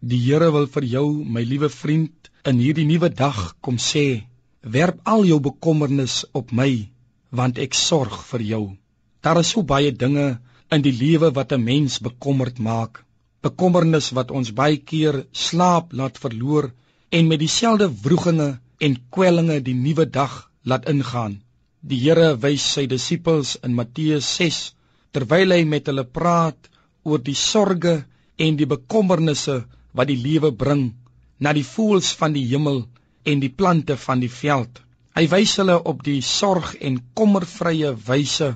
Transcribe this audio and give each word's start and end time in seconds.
Die 0.00 0.16
Here 0.16 0.46
wil 0.48 0.64
vir 0.64 0.84
jou, 0.88 1.08
my 1.28 1.42
liewe 1.44 1.68
vriend, 1.68 2.30
in 2.48 2.56
hierdie 2.56 2.86
nuwe 2.88 3.10
dag 3.12 3.40
kom 3.60 3.76
sê: 3.76 4.24
Werp 4.64 5.00
al 5.04 5.26
jou 5.28 5.36
bekommernis 5.44 6.14
op 6.32 6.54
my, 6.56 6.88
want 7.30 7.58
ek 7.60 7.74
sorg 7.76 8.14
vir 8.30 8.44
jou. 8.50 8.62
Daar 9.20 9.40
is 9.42 9.50
so 9.52 9.60
baie 9.62 9.90
dinge 9.92 10.38
in 10.72 10.84
die 10.86 10.94
lewe 11.00 11.28
wat 11.36 11.52
'n 11.52 11.64
mens 11.64 11.98
bekommerd 12.06 12.58
maak. 12.58 13.04
Bekommernis 13.42 14.08
wat 14.16 14.30
ons 14.30 14.54
baie 14.60 14.78
keer 14.78 15.26
slaap 15.32 15.92
laat 15.92 16.16
verloor 16.16 16.72
en 17.10 17.28
met 17.28 17.40
dieselfde 17.44 17.88
wrogginge 18.04 18.58
en 18.80 19.00
kwellinge 19.10 19.60
die 19.60 19.74
nuwe 19.74 20.06
dag 20.06 20.50
laat 20.64 20.88
ingaan. 20.88 21.42
Die 21.82 22.00
Here 22.06 22.38
wys 22.40 22.72
sy 22.72 22.86
disippels 22.86 23.58
in 23.62 23.74
Matteus 23.74 24.32
6 24.36 24.72
terwyl 25.12 25.52
hy 25.52 25.64
met 25.64 25.92
hulle 25.92 26.04
praat 26.04 26.70
oor 27.02 27.18
die 27.18 27.36
sorges 27.36 28.06
en 28.38 28.56
die 28.56 28.70
bekommernisse 28.74 29.66
wat 29.92 30.10
die 30.10 30.20
lewe 30.20 30.52
bring 30.62 30.84
na 31.38 31.52
die 31.56 31.66
voëls 31.66 32.12
van 32.20 32.34
die 32.36 32.46
hemel 32.52 32.82
en 33.30 33.42
die 33.42 33.52
plante 33.60 33.96
van 33.96 34.20
die 34.22 34.32
veld. 34.32 34.80
Hy 35.16 35.26
wys 35.32 35.56
hulle 35.60 35.76
op 35.92 36.02
die 36.06 36.20
sorg 36.24 36.74
en 36.88 37.00
kommervrye 37.18 37.94
wyse 38.08 38.52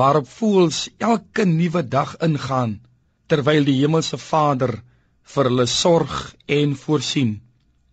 waarop 0.00 0.28
voëls 0.30 0.82
elke 1.10 1.46
nuwe 1.48 1.82
dag 1.96 2.14
ingaan 2.26 2.76
terwyl 3.32 3.64
die 3.66 3.78
hemelse 3.80 4.18
Vader 4.22 4.76
vir 5.34 5.50
hulle 5.50 5.66
sorg 5.66 6.14
en 6.58 6.76
voorsien. 6.78 7.32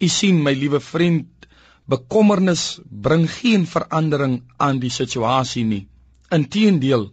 U 0.04 0.08
sien 0.16 0.42
my 0.46 0.54
liewe 0.54 0.82
vriend, 0.84 1.48
bekommernis 1.90 2.66
bring 3.08 3.26
geen 3.32 3.66
verandering 3.68 4.36
aan 4.58 4.80
die 4.84 4.92
situasie 4.94 5.64
nie. 5.66 5.84
Inteendeel, 6.38 7.10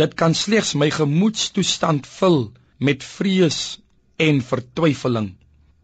dit 0.00 0.16
kan 0.22 0.34
slegs 0.34 0.74
my 0.74 0.90
gemoedstoestand 0.94 2.08
vul 2.18 2.40
met 2.78 3.06
vrees 3.06 3.78
en 4.20 4.40
vertwyfeling. 4.44 5.30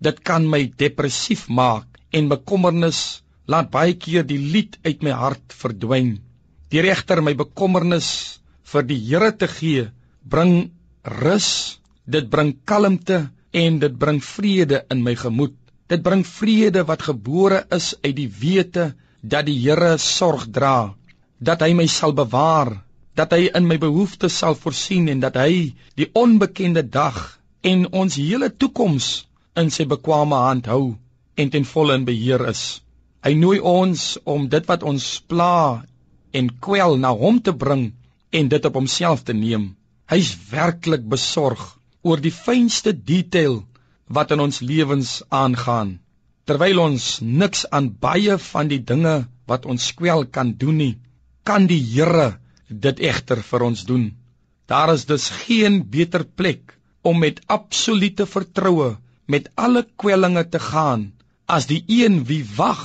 Dit 0.02 0.20
kan 0.28 0.44
my 0.52 0.66
depressief 0.82 1.46
maak 1.48 2.00
en 2.12 2.30
bekommernis 2.32 3.00
laat 3.48 3.70
baie 3.72 3.94
keer 3.96 4.26
die 4.28 4.38
lied 4.38 4.76
uit 4.84 5.04
my 5.06 5.14
hart 5.16 5.54
verdwyn. 5.60 6.16
Die 6.70 6.82
regter 6.84 7.22
my 7.22 7.34
bekommernis 7.38 8.08
vir 8.66 8.86
die 8.88 8.98
Here 9.08 9.30
te 9.32 9.48
gee, 9.48 9.86
bring 10.22 10.70
rus, 11.22 11.50
dit 12.04 12.28
bring 12.30 12.56
kalmte 12.66 13.26
en 13.56 13.78
dit 13.82 13.94
bring 13.98 14.20
vrede 14.20 14.82
in 14.90 15.04
my 15.06 15.14
gemoed. 15.16 15.56
Dit 15.88 16.02
bring 16.02 16.26
vrede 16.26 16.82
wat 16.88 17.06
gebore 17.06 17.62
is 17.72 17.94
uit 18.02 18.16
die 18.18 18.30
wete 18.40 18.90
dat 19.22 19.46
die 19.46 19.58
Here 19.62 19.94
sorg 20.02 20.48
dra, 20.50 20.94
dat 21.38 21.62
hy 21.62 21.72
my 21.78 21.86
sal 21.86 22.12
bewaar 22.12 22.74
dat 23.16 23.32
hy 23.32 23.46
in 23.56 23.64
my 23.64 23.78
behoeftes 23.80 24.36
sal 24.42 24.54
voorsien 24.60 25.08
en 25.08 25.22
dat 25.24 25.38
hy 25.40 25.72
die 25.96 26.08
onbekende 26.20 26.82
dag 26.84 27.38
en 27.66 27.86
ons 28.00 28.16
hele 28.20 28.48
toekoms 28.62 29.06
in 29.60 29.72
sy 29.74 29.86
bekwame 29.90 30.38
hand 30.38 30.68
hou 30.70 30.82
en 31.40 31.52
ten 31.52 31.64
volle 31.66 31.96
in 31.98 32.04
beheer 32.08 32.44
is. 32.50 32.62
Hy 33.26 33.32
nooi 33.34 33.58
ons 33.58 34.02
om 34.34 34.44
dit 34.52 34.68
wat 34.70 34.84
ons 34.86 35.06
pla 35.30 35.82
en 36.38 36.50
kwel 36.66 36.94
na 37.02 37.10
hom 37.22 37.40
te 37.42 37.54
bring 37.64 37.88
en 38.38 38.50
dit 38.52 38.68
op 38.68 38.78
homself 38.78 39.24
te 39.26 39.34
neem. 39.34 39.72
Hy's 40.12 40.30
werklik 40.52 41.08
besorg 41.14 41.64
oor 42.06 42.22
die 42.22 42.34
fynste 42.34 42.92
detail 42.94 43.58
wat 44.06 44.30
in 44.36 44.44
ons 44.46 44.62
lewens 44.62 45.16
aangaan. 45.34 45.96
Terwyl 46.46 46.78
ons 46.84 47.08
niks 47.22 47.64
aan 47.74 47.90
baie 48.06 48.38
van 48.52 48.70
die 48.70 48.82
dinge 48.92 49.16
wat 49.50 49.66
ons 49.66 49.90
kwel 49.98 50.22
kan 50.30 50.54
doen 50.60 50.78
nie, 50.84 50.94
kan 51.42 51.66
die 51.66 51.82
Here 51.82 52.36
dit 52.70 53.02
egter 53.02 53.42
vir 53.42 53.66
ons 53.66 53.82
doen. 53.88 54.12
Daar 54.70 54.94
is 54.94 55.06
dus 55.10 55.26
geen 55.42 55.82
beter 55.90 56.22
plek 56.22 56.75
om 57.06 57.20
met 57.22 57.42
absolute 57.58 58.26
vertroue 58.26 58.94
met 59.34 59.48
alle 59.66 59.82
kwellinge 60.02 60.44
te 60.54 60.60
gaan 60.62 61.10
as 61.56 61.68
die 61.70 61.82
een 61.86 62.22
wie 62.28 62.42
wag 62.56 62.82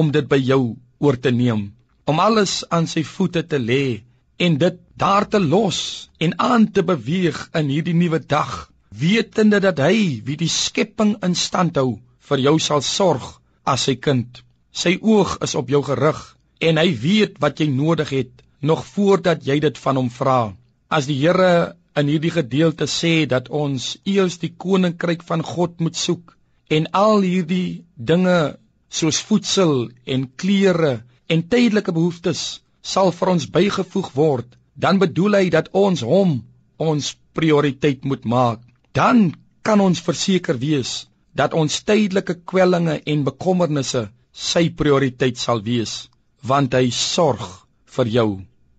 om 0.00 0.12
dit 0.12 0.28
by 0.28 0.38
jou 0.40 0.62
oor 1.04 1.18
te 1.20 1.32
neem, 1.32 1.68
om 2.08 2.20
alles 2.24 2.62
aan 2.72 2.88
sy 2.90 3.04
voete 3.04 3.42
te 3.44 3.60
lê 3.60 4.00
en 4.46 4.56
dit 4.62 4.78
daar 5.02 5.26
te 5.28 5.40
los 5.40 5.80
en 6.24 6.34
aan 6.38 6.68
te 6.72 6.84
beweeg 6.90 7.38
in 7.60 7.70
hierdie 7.72 7.96
nuwe 7.96 8.20
dag, 8.32 8.52
wetende 8.88 9.60
dat 9.60 9.80
hy 9.84 10.20
wie 10.26 10.38
die 10.40 10.50
skepping 10.52 11.16
in 11.26 11.36
stand 11.36 11.76
hou 11.80 11.98
vir 12.30 12.44
jou 12.44 12.56
sal 12.62 12.82
sorg 12.84 13.26
as 13.68 13.86
sy 13.88 13.96
kind. 14.00 14.42
Sy 14.72 14.96
oog 15.02 15.36
is 15.44 15.54
op 15.58 15.70
jou 15.72 15.82
gerig 15.84 16.20
en 16.64 16.80
hy 16.80 16.88
weet 17.02 17.38
wat 17.42 17.60
jy 17.60 17.68
nodig 17.72 18.14
het 18.16 18.44
nog 18.60 18.84
voordat 18.94 19.44
jy 19.46 19.58
dit 19.62 19.78
van 19.78 20.00
hom 20.00 20.08
vra. 20.10 20.40
As 20.88 21.06
die 21.06 21.18
Here 21.20 21.74
in 22.00 22.10
hierdie 22.12 22.32
gedeelte 22.34 22.86
sê 22.90 23.26
dat 23.30 23.48
ons 23.62 23.96
eers 24.04 24.38
die 24.42 24.52
koninkryk 24.64 25.24
van 25.30 25.42
God 25.42 25.80
moet 25.84 25.96
soek 25.96 26.36
en 26.78 26.86
al 27.00 27.24
hierdie 27.24 27.84
dinge 28.10 28.38
soos 29.00 29.20
voedsel 29.28 29.88
en 30.14 30.26
klere 30.42 30.92
en 31.28 31.44
tydelike 31.54 31.92
behoeftes 31.96 32.42
sal 32.92 33.10
vir 33.12 33.32
ons 33.34 33.46
bygevoeg 33.56 34.08
word, 34.14 34.48
dan 34.74 35.00
bedoel 35.02 35.38
hy 35.40 35.46
dat 35.52 35.68
ons 35.76 36.04
hom 36.06 36.38
ons 36.78 37.10
prioriteit 37.36 38.04
moet 38.04 38.24
maak. 38.24 38.60
Dan 38.94 39.34
kan 39.66 39.80
ons 39.84 40.00
verseker 40.00 40.58
wees 40.62 41.08
dat 41.34 41.54
ons 41.54 41.82
tydelike 41.84 42.38
kwellinge 42.48 43.00
en 43.12 43.24
bekommernisse 43.26 44.06
sy 44.32 44.68
prioriteit 44.80 45.38
sal 45.38 45.60
wees, 45.66 46.08
want 46.42 46.74
hy 46.78 46.88
sorg 46.94 47.44
vir 47.96 48.12
jou. 48.14 48.30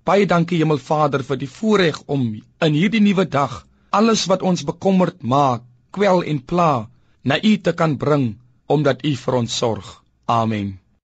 Baie 0.10 0.26
dankie 0.26 0.58
Hemelvader 0.58 1.22
vir 1.22 1.38
die 1.38 1.52
voorreg 1.56 1.98
om 2.10 2.22
in 2.66 2.78
hierdie 2.82 3.02
nuwe 3.08 3.28
dag 3.30 3.60
alles 4.00 4.24
wat 4.32 4.42
ons 4.42 4.64
bekommerd 4.66 5.22
maak, 5.22 5.62
kwel 5.94 6.24
en 6.34 6.40
pla, 6.52 6.90
na 7.22 7.38
U 7.38 7.52
te 7.62 7.74
kan 7.78 7.94
bring 8.02 8.26
omdat 8.66 9.06
U 9.06 9.12
vir 9.24 9.38
ons 9.44 9.58
sorg. 9.62 9.92
Amen. 10.26 10.79